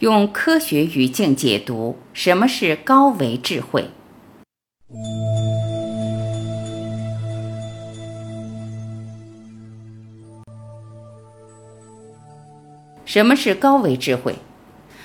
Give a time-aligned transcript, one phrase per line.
[0.00, 3.88] 用科学语境解读什么是高维智慧。
[13.06, 14.34] 什么是高维智慧？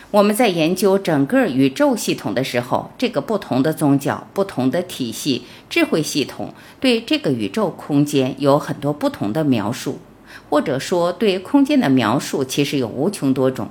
[0.09, 9.99] 我们在研究整个宇宙系统的时候，这个不同的宗教、不同的体系、智慧系统对这个宇宙空间有很多不同的描述，
[10.49, 13.69] 或者说对空间的描述其实有无穷多种。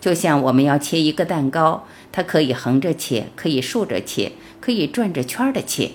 [0.00, 5.90] 就像我们要切一个蛋糕，它可以横着切，可以竖着切，可以转着圈的切，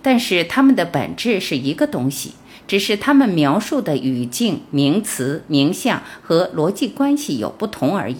[0.00, 2.32] 但是它们的本质是一个东西，
[2.66, 8.16] 只是它们描述的语境、名词、名相和逻辑关系有不同而已。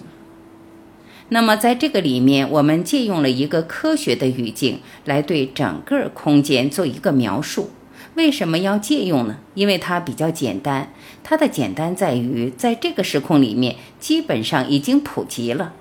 [1.29, 7.71] 那么在这个里面，我们借用了一个科学的语境来对整个空间做一个描述。
[8.15, 9.37] 为什么要借用呢？
[9.55, 10.93] 因为它比较简单。
[11.23, 15.73] 它的简单在于，在这个时空里面，基本上已经普及了。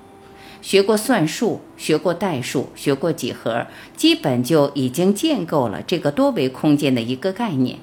[0.62, 3.66] 学过算术、学过代数、学过几何，
[3.96, 7.78] 基本就已经建构了这个多维空间的一个概念。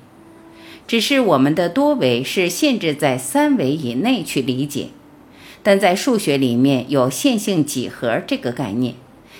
[0.87, 4.87] 只是我们的多维是限制在三维以内去理解，
[5.61, 8.95] 但在数学里面有线性几何这个概念。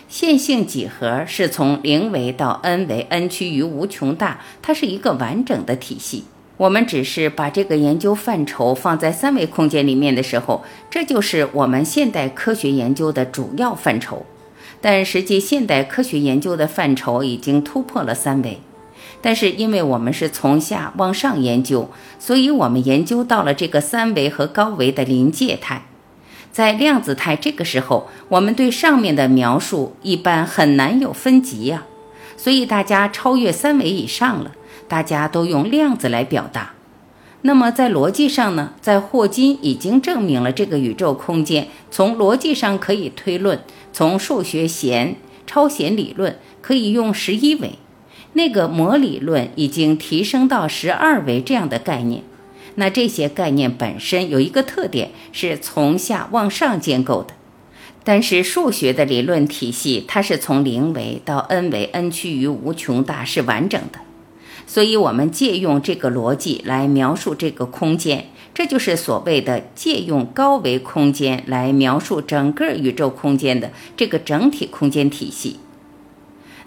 [0.10, 6.24] 线性几何是从零维到 n 维，n 趋于无穷大，它是一个完整的体系。
[6.58, 14.26] 我们只是把这个研究范畴放在三维空间里面的时候，这就是我们现代科学研究的主要范畴。
[14.82, 18.60] 但实际现代科学研究的范畴已经突破了三维。
[19.22, 25.84] 但是因为我们是从下往上研究，所以我们研究到了这个三维和高维的临界态。
[26.52, 31.86] 在量子态这个时候，我们对上面的描述一般很难有分级呀，
[32.36, 34.52] 所以大家超越三维以上了。
[34.88, 36.74] 大家都用量子来表达，
[37.44, 38.74] 那么在逻辑上呢？
[38.82, 43.62] 在霍金已经证明了这个宇宙空间从逻辑上可以推论，
[43.94, 47.74] 从数学弦超弦理论可以用十一维，
[48.34, 52.24] 那个模理论已经提升到十二维这样的概念。
[52.80, 57.34] 那这些概念本身有一个特点，是从下往上建构的，
[58.06, 64.00] 但是数学的理论体系它是从零维到 n 维，n 趋于无穷大是完整的。
[64.66, 75.60] 所以，我们借用这个逻辑来描述这个空间，这就是所谓的借用高维空间来描述整个宇宙空间的这个整体空间体系。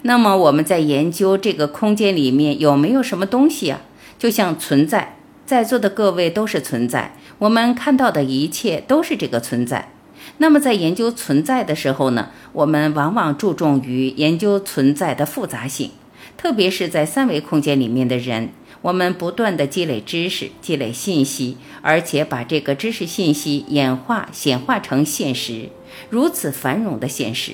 [0.03, 3.81] 那么，我们在研究这个空间里面有没有什么东西啊？
[4.19, 9.89] 就像存在，在座的各位都是存在，我们看到的一切都是这个存在。
[10.37, 15.91] 那么，在研究存在的时候呢，我们往往注重于研究存在的复杂性。
[16.37, 18.49] 特别是在三维空间里面的人，
[18.81, 25.69] 我们不断的积累知识、积累信息，而且把这个知识信息演化、显化成现实，
[26.09, 27.53] 如此繁荣的现实。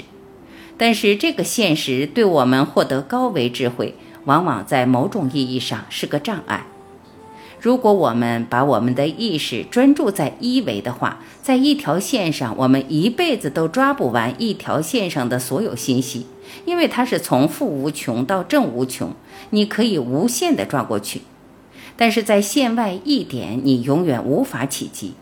[0.77, 3.95] 但是，这个现实对我们获得高维智慧，
[4.25, 6.65] 往往在某种意义上是个障碍。
[7.61, 16.25] 如果我们把我们的意识专注在一维的话，在一条线上，我们一辈子都抓不完一条线上的所有信息，
[16.63, 19.13] 因为它是从负无穷到正无穷，
[19.49, 21.21] 你可以无限的抓过去。
[21.97, 25.15] 但是在线外一点，你永远无法企及。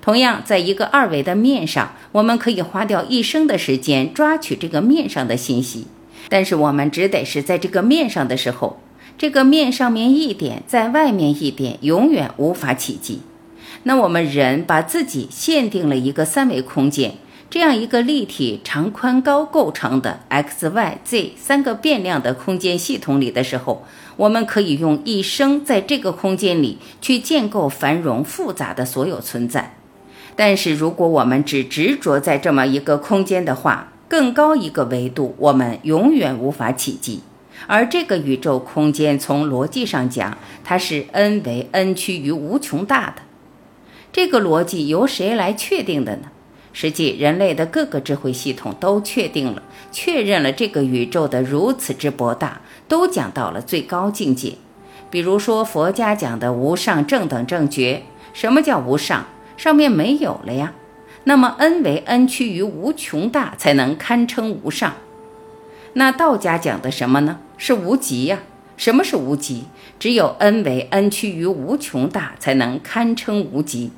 [0.00, 5.88] 同样，在一个二维的面上，我们可以花掉一生的时间抓取这个面上的信息，
[6.28, 8.78] 但是我们只得是在这个面上的时候。
[9.18, 13.18] 这个面上面一点，在外面一点，永远无法企及。
[13.82, 17.14] 那我们人把自己限定了一个三维空间，
[17.50, 23.84] 这样一个立体长、宽、高构成的 x、y、z 三个变量的空间系统里的时候，
[24.16, 29.74] 我们可以用一生在这个空间里去建构繁荣复杂的所有存在。
[30.36, 37.22] 但是，如果我们只执着在这么一个空间的话，更高一个维度，我们永远无法企及。
[37.66, 43.22] 而这个宇宙空间，从逻辑上讲，它是 n 为 n 趋于无穷大的。
[44.12, 46.30] 这个逻辑由谁来确定的呢？
[46.72, 54.54] 实际，人类的各个智慧系统都确定了，确认了这个宇宙的如此之博大，都讲到了最高境界。
[55.10, 58.02] 比如说，佛家讲的无上正等正觉，
[58.32, 59.26] 什么叫无上？
[59.56, 60.72] 上面没有了呀。
[61.24, 64.94] 那么 n 为 n 趋于无穷大，才能堪称无上。
[65.98, 67.40] 那道家讲的什么呢？
[67.56, 68.38] 是无极呀。
[68.76, 69.64] 什么是无极？
[69.98, 73.90] 只有 n 为 n 趋于无穷大，才能堪称无极。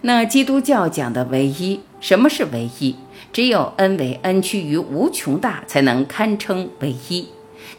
[0.00, 2.96] 那基督教讲的唯一，什么是唯一？
[3.30, 7.28] 只有 n 为 n 趋于无穷大，才能堪称唯一。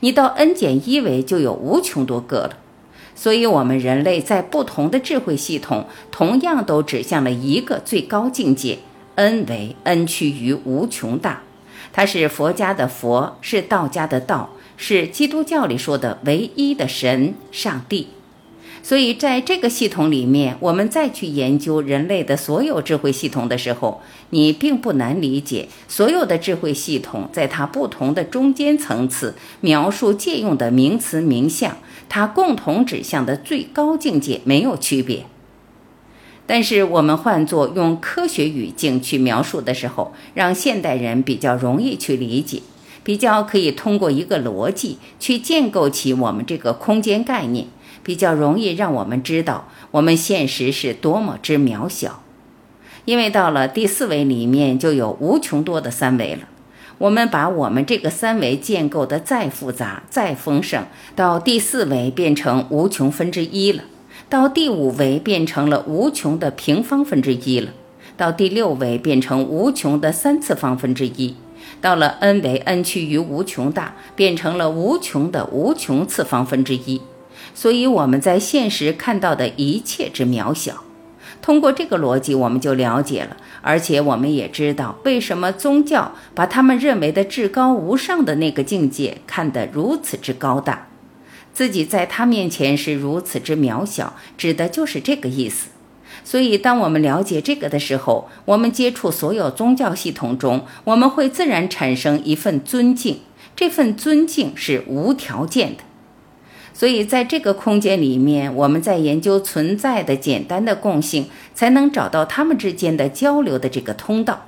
[0.02, 2.58] 你到 n 减一维就有无穷多个了。
[3.16, 8.78] 所以，我们人类在不同的智慧系统，同样都指向了一个最高境界
[9.16, 11.42] ：n 为 n 趋于无穷大。
[11.94, 18.08] 它是佛家的佛，是道家的道，是基督教里说的唯一的神——上帝。
[18.82, 24.02] 所以，在这个系统里面，我们再去研究人类的所有智慧系统的时候，
[24.32, 31.78] 你并不难理解，所有的智慧系统在它不同的中间层次描述借用的名词名相，
[32.10, 35.26] 它共同指向的最高境界没有区别。
[36.56, 42.62] 但是，我们换作用科学语境去描述的时候，让现代人比较容易去理解，
[43.04, 47.66] 比较可以通过一个逻辑去建构起我们这个空间概念。
[48.04, 52.22] 比较容易让我们知道我们现实是多么之渺小，
[53.06, 56.42] 因为到了第四维里面就有无穷多的三维了。
[57.00, 60.86] 我们把我们这个三维建构的再复杂、再丰盛，
[61.16, 63.86] 到第四维变成无穷分之一了，
[64.34, 67.70] 到第五维变成了无穷的平方分之一了，
[68.18, 71.36] 到第六维变成无穷的三次方分之一，
[71.80, 77.00] 到了 n 为 n 趋于无穷大，变成了无穷的无穷次方分之一。
[77.54, 80.84] 所以我们在现实看到的一切之渺小，
[81.40, 90.88] 通过这个逻辑，我们就了解了，而且我们也知道为什么宗教把他们认为的至高无上的那个境界看得如此之高大，
[91.54, 95.70] 自己在他面前是如此之渺小，指的就是这个意思。
[96.24, 103.20] 所以，当我们了解这个的时候，我们接触所有宗教系统中，我们会自然产生一份尊敬，
[103.56, 105.84] 这份尊敬是无条件的。
[106.74, 114.48] 所以，在这个空间里面，我们在研究存在的简单的共性，才能找到他们之间的交流的这个通道。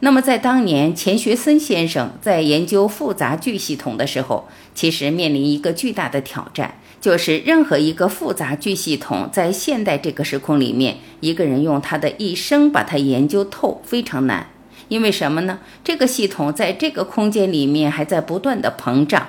[0.00, 14.48] 那么，在当年钱学森先生在研究复杂句系统的时候，其实面临一个巨大的挑战，就是任何一个复杂句系统在现代这个时空里面，一个人用他的一生把它研究透非常难。
[14.88, 15.60] 因为什么呢？
[15.82, 19.28] 这个系统在这个空间里面还在不断的膨胀。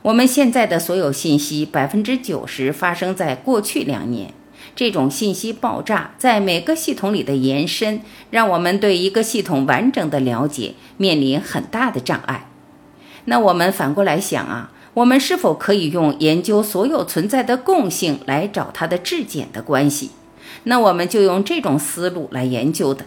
[0.00, 4.32] 我们现在的所有信息，百分之九十发生在过去两年。
[4.74, 8.00] 这种信息爆炸在每个系统里的延伸，
[8.30, 12.48] 让我们对一个系统完整的了解面临很大的障碍。
[13.26, 20.10] 那我们反过来想啊，我们是否可以用研究所有存在的共性来找它的质简的关系？
[20.64, 23.06] 那我们就用这种思路来研究的。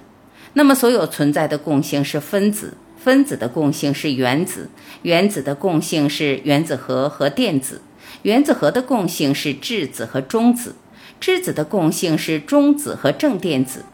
[0.53, 2.75] 那么，所有存在的共性是分子。
[2.97, 4.69] 分子的共性是原子，
[5.03, 7.81] 原子的共性是原子核和电子，
[8.23, 10.75] 原子核的共性是质子和中子，
[11.19, 13.85] 质子的共性是中子和正电子。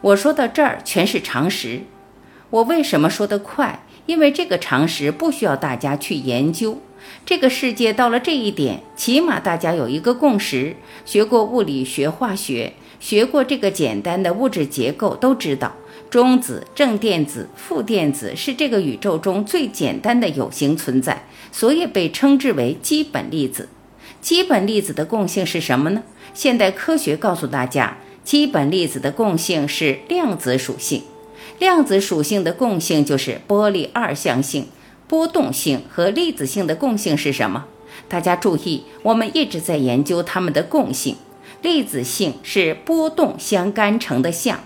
[0.00, 1.82] 我说到这儿全是常识。
[2.50, 3.84] 我为什么说得快？
[4.06, 6.80] 因为这个常识不需要大家去研究。
[7.24, 15.74] 这个世界到了这一点，起码大家有一个共识：学过物理学、化学，学过这个简单的物质结构，都知道。
[16.10, 23.68] 中子、正电子、负电子是这个宇宙中最简单的有形存在，所以被称之为基本粒子。
[24.20, 26.02] 基本粒子的共性是什么呢？
[26.34, 31.04] 现代科学告诉大家，基本粒子的共性是量子属性。
[31.60, 34.66] 量子属性的共性就是波粒二象性。
[35.06, 37.66] 波动性和粒子性的共性是什么？
[38.08, 41.16] 大家注意，我们一直在研究它们的共性。
[41.62, 44.58] 粒子性是波动相干成的像。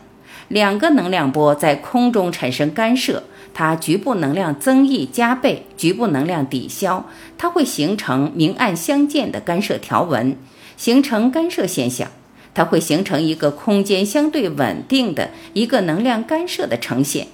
[0.49, 7.05] 两个能量波在空中产生干涉，它局部能量增益加倍，局部能量抵消，
[7.37, 10.39] 它会形成明暗相间的干涉条纹，
[10.79, 12.11] 形成干涉现象。
[12.55, 17.29] 它会形成一个空间相对稳定的一个能量干涉的呈现。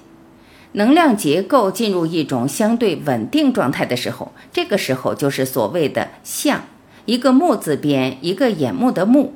[0.73, 6.65] 能量结构进入一种相对稳定状态的时候，这个时候就是所谓的像，
[7.07, 9.33] 一个木字边，一个眼目的目。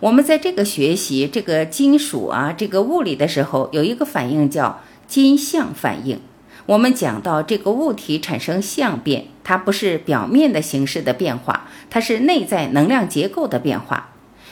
[0.00, 6.20] 我们在这个学习这个金属啊，这个物理的时候，有一个反应叫金相反应。
[6.66, 14.10] 我们讲到这个物体产生相变，它不是表面的形式的变化，它是内在能量结构的变化。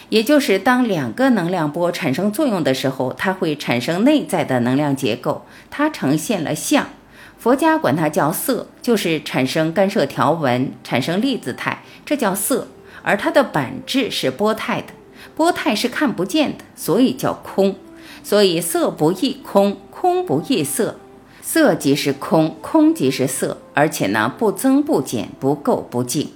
[0.08, 6.88] 也就是当两个能量波产生作用的时候，它会产生内在的能量结构，它呈现了相。
[7.38, 12.66] 佛家管它叫色，就是产生干涉条纹，产生粒子态，这叫色。
[13.02, 14.88] 而它的本质是波态的。
[15.36, 17.76] 波态是看不见的，所以叫空。
[18.22, 20.96] 所以色不异空，空不异色。
[21.52, 26.28] 色即是空，空即是色，而且呢不增不减，不垢不净。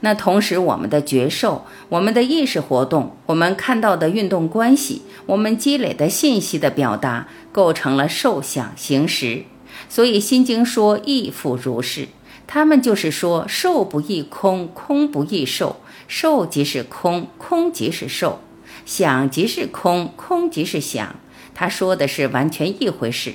[0.00, 9.44] 那同时，我们的觉受、我们的意识活动、我们看到的运动关系、我们积累的信息的表达，构成了受想行识。
[9.90, 12.08] 所以《心经》说亦复如是。
[12.46, 15.76] 他们就是说，受不异空，空不异受。
[16.08, 18.38] 受即是空，空即是受；
[18.86, 21.16] 想即是空，空即是想。
[21.54, 23.34] 他说的是完全一回事，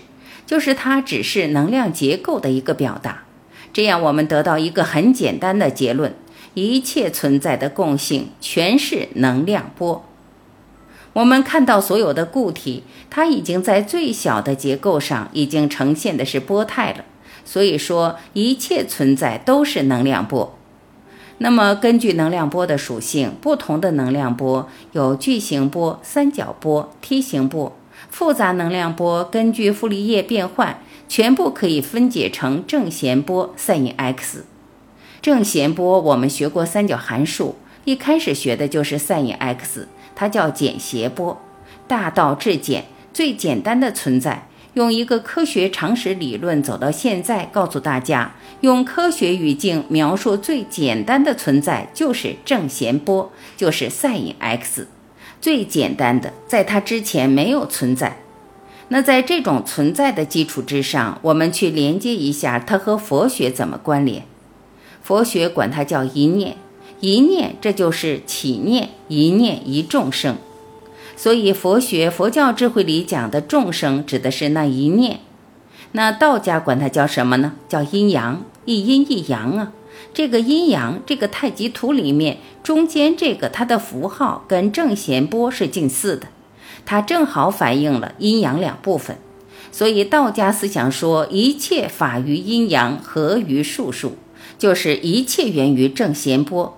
[0.52, 3.24] 就是它只是能量结构的一个表达。
[3.72, 6.14] 这样，我们得到一个很简单的结论。
[6.56, 10.04] 一切存在的共性全是能量波。
[11.14, 17.06] 我们看到所有的固体，它已经在最小的结构上已经呈现的是波态了。
[17.46, 20.58] 所以说，一切存在都是能量波。
[21.38, 27.78] 那么，根据能量波的属性，不同的能量波有矩形波、三角波、梯形波。
[28.12, 34.46] 复杂能量波根据傅立叶变换，全部可以分解成正弦波 sin x。
[35.22, 41.42] 正弦波，我们学过三角函数，一开始学的就是 sin x，它叫简谐波。
[41.88, 54.88] 大道至简，最简单的存在，用一个科学常识理论走到现在，告诉大家，用科学语境描述最简单的存在就是正弦波，就是 sin x，
[55.42, 58.20] 最简单的，在它之前没有存在。
[58.90, 64.24] 那在这种存在的基础之上，我们去连接一下它和佛学怎么关联。
[65.02, 66.58] 佛学管它叫一念，
[67.00, 70.38] 一念这就是起念，一念一众生。
[71.16, 75.22] 所以佛学佛教智慧里讲的众生，指的是那一念。
[75.94, 77.54] 那道家管它叫什么呢？
[77.68, 79.72] 叫阴阳，一阴一阳啊。
[80.14, 86.28] 这个阴阳，这个太极图里面中间这个它的符号跟正弦波是近似的，
[86.86, 89.18] 它正好反映了阴阳两部分。
[89.72, 94.18] 所以道家思想说，一切法于阴阳，合于术数。
[94.58, 96.78] 就是一切源于正弦波，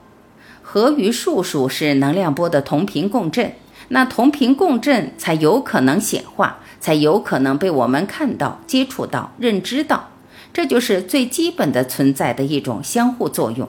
[0.61, 3.55] 合于数数是能量波的同频共振，
[3.89, 10.11] 那同频共振才有可能显化，才有可能被我们看到、接触到、认知到，
[10.53, 13.67] 这就是最基本的存在的一种相互作用。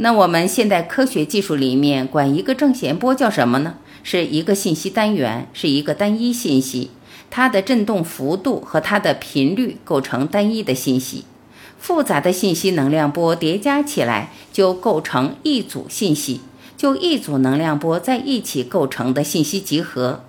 [0.00, 3.76] 那我们现代科学技术里面管一个正弦波叫什么呢？
[4.02, 6.90] 是一个信息单元，是一个单一信息，
[7.30, 11.24] 它的振动幅度和它的频率构成单一的信息。
[11.78, 16.40] 复杂的信息能量波叠加起来，就构成一组信息，
[16.76, 20.24] 就一组能量波在一起构成的信息集合。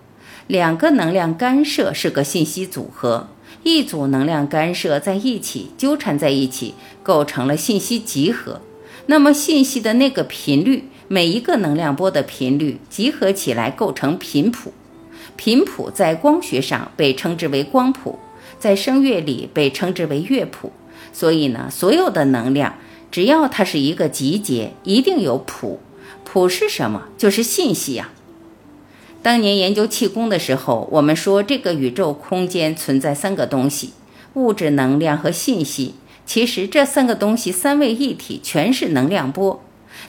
[0.48, 3.30] 两个能量干涉是个信息组合，
[3.64, 8.62] 一组能量干涉在一起纠缠在一起，构成了信息集合。
[9.08, 14.72] 那么信息的那个频率，每一个能量波的频率集合起来构成频谱，
[15.36, 18.20] 频谱在光学上被称之为光谱，
[18.60, 20.72] 在声乐里被称之为乐谱。
[21.12, 22.76] 所以呢，所有的能量，
[23.10, 25.80] 只要它是一个集结，一定有谱。
[26.24, 27.06] 谱是什么？
[27.18, 28.12] 就是信息呀。
[29.22, 33.94] 当年研究气功的时候，我们说这个宇宙空间存在三个东西：
[34.36, 35.96] 物质、能量和信息。
[36.26, 39.64] 其实这三个东西三位一体，全是能量波。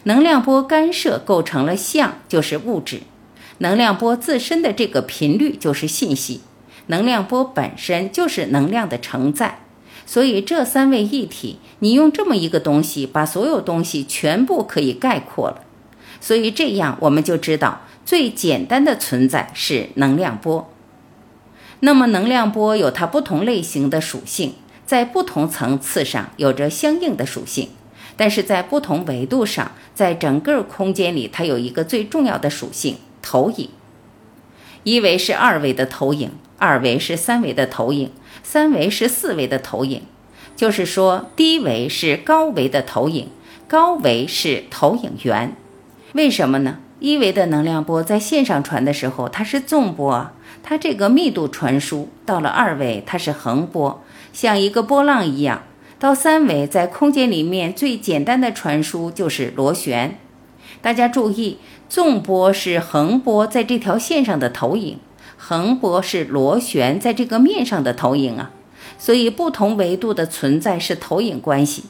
[0.05, 2.99] 能量波干涉构成了相，就是物质；
[3.59, 6.41] 能量波自身的这个频率就是信息；
[6.87, 9.61] 能量波本身就是能量的承载。
[10.07, 15.63] 所以这三位一体，你用这么一个东西把所有东西全部可以概括了。
[16.21, 20.69] 所以这样我们就知道，最简单的存在是能量波。
[21.79, 27.69] 那么能量波有它不同类型的属性，在不同层次上有着相应的属性，
[28.17, 33.71] 但是在不同维度上，在整个空间里，它有一个最重要的属性——投影。
[34.83, 38.11] 一维是二维的投影，二维是三维的投影。
[38.43, 40.03] 三维是四维的投影，
[40.57, 43.29] 就是说低维是高维的投影，
[43.69, 45.55] 高维是投影源。
[46.15, 46.81] 为什么呢？
[47.01, 50.31] 一维的能量波在线上传的时候，它是纵波，
[50.63, 54.03] 它这个密度传输；到了二维，它是横波，
[54.35, 55.63] 像一个波浪一样；
[55.99, 60.19] 到三维，在空间里面最简单的传输就是螺旋。
[60.83, 61.57] 大家注意，
[61.89, 64.99] 纵波是横波在这条线上的投影。
[65.39, 68.51] 横波是螺旋在这个面上的投影啊，
[68.99, 71.85] 所以不同维度的存在是投影关系。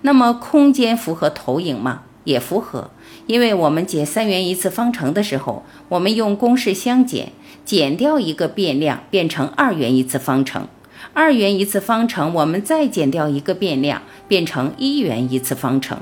[0.00, 2.04] 那么空间符合投影吗？
[2.26, 2.90] 也符合，
[3.26, 7.32] 因为我们解三元一次方程的时候，我们用公式相减，
[7.64, 10.68] 减掉一个变量变成二元一次方程，
[11.14, 15.98] 二元一次方程我们再减掉一个变量变成一元一次方程。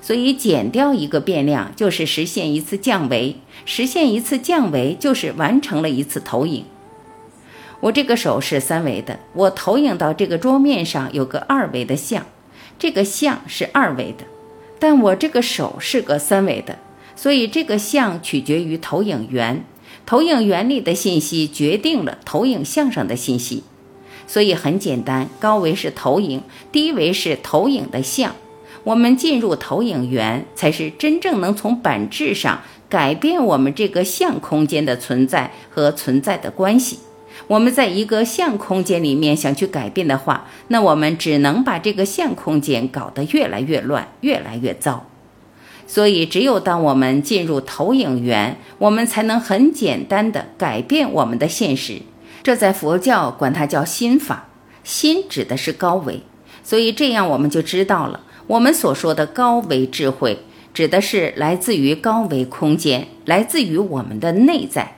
[0.00, 6.64] 所以减掉一个变量就是实现一次降维，实现一次降维就是完成了一次投影。
[7.80, 12.26] 我这个手是三维的，我投影到这个桌面上有个二维的像，
[12.78, 14.24] 这个像是二维的，
[14.86, 16.78] 但我这个手是个三维的，
[17.16, 19.64] 所以这个像取决于投影源，
[20.04, 23.64] 投影源里的信息决定了投影像上的信息，
[24.26, 28.36] 所以很简单，高维是投影，低维是投影的像。
[28.82, 32.60] 我们进入投影源，才是真正能从本质上
[32.90, 36.98] 改变我们这个像空间的存在和存在的关系。
[37.46, 45.06] 我们在一个相空间里面想去改变的话，那我们只能把这个相空间搞得越来越乱，越来越糟。
[45.86, 52.00] 所以，只有当我们进入投影源，我们才能很简单的改变我们的现实。
[52.42, 54.48] 这在佛教管它叫心法，
[54.82, 56.22] 心指的是高维。
[56.62, 58.20] 所以这样我们就知道了。
[58.46, 60.38] 我们所说的高维智慧，
[60.72, 64.96] 指的是来自于高维空间，来自于我们的内在。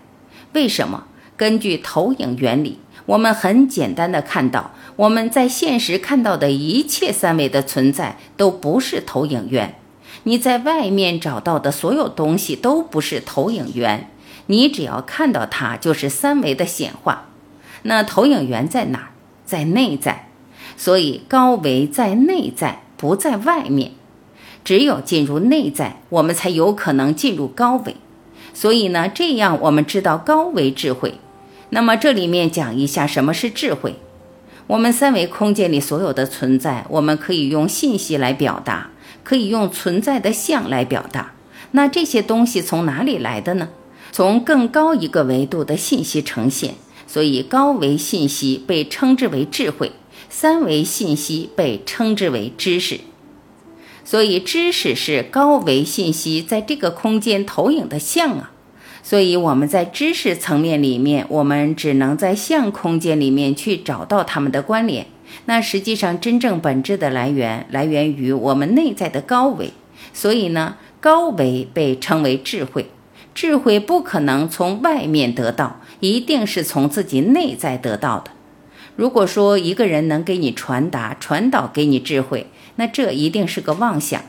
[0.52, 1.06] 为什么？
[1.36, 9.74] 根据投影原理，我们很简单的看到，我们在现实看到的一切三维的存在都不是投影源。
[10.24, 14.10] 你在外面找到的所有东西都不是投影源，
[14.46, 17.26] 你只要看到它就是三维的显化。
[17.82, 19.08] 那投影源在哪儿？
[19.44, 20.28] 在内在。
[20.76, 22.82] 所以高维在内在。
[22.98, 23.90] 不在外面，
[24.64, 27.94] 只有进入内在，我们才有可能进入高维。
[28.54, 31.16] 所以呢，这样我们知道高维智慧。
[31.76, 33.96] 那么这里面讲一下什么是智慧。
[34.66, 38.92] 我们三维空间里所有的存在，我们可以用信息来表达，
[39.22, 41.34] 可以用存在的像来表达。
[41.72, 43.68] 那这些东西从哪里来的呢？
[44.10, 46.76] 从更高一个维度的信息呈现。
[47.06, 49.92] 所以高维信息被称之为智慧。
[50.30, 53.00] 三维信息被称之为知识，
[54.02, 58.52] 所以知识是高维信息在这个空间投影的像啊。
[59.08, 65.06] 所以我们在知识层面里面，我们只能在像空间里面去找到它们的关联。
[65.44, 69.70] 那实际上真正本质的来源来源于我们内在的高维。
[70.12, 72.90] 所以呢，高维被称为智慧，
[73.32, 78.32] 智慧不可能从外面得到，一定是从自己内在得到的。
[78.96, 84.20] 如果说一个人能给你传达、传导给你智慧，那这一定是个妄想。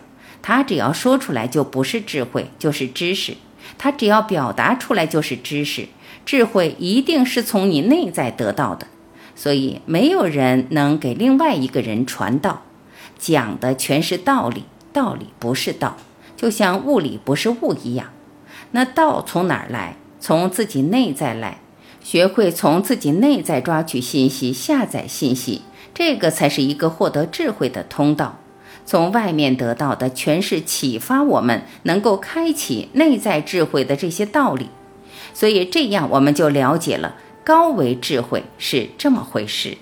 [0.43, 3.33] 他只要说出来就不是智慧，就是知识；
[3.77, 5.87] 他只要表达出来就是知识。
[6.25, 8.87] 智慧一定是从你内在得到的，
[9.35, 12.63] 所以没有人能给另外一个人传道，
[13.17, 15.95] 讲的全是道理，道理不是道，
[16.35, 18.09] 就像物理不是物一样。
[18.71, 19.95] 那道从哪儿来？
[20.19, 21.59] 从自己内在来。
[22.03, 25.63] 学会从自己内在抓取信息、下载信息，
[25.93, 28.39] 这个才是一个获得智慧的通道。
[28.87, 34.69] 从外面得到的全是启发我们能够开启内在智慧的这些道理。
[35.33, 39.77] 所以这样我们就了解了高维智慧是这么回事。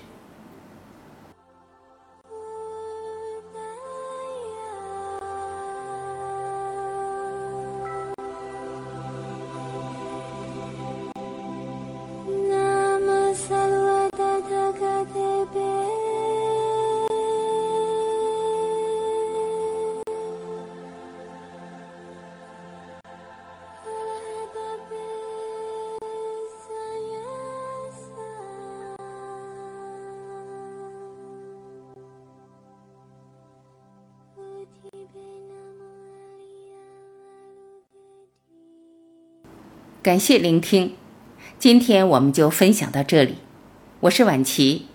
[40.06, 40.94] 感谢聆听，
[41.58, 43.38] 今天我们就分享到这里。
[43.98, 44.86] 我是婉琪，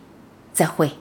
[0.54, 0.92] 再会。